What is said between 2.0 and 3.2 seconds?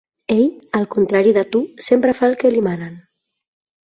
fa el que li manen.